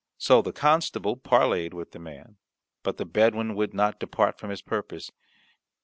[0.17, 2.37] So the constable parleyed with the man;
[2.81, 5.11] but the Bedouin would not depart from his purpose.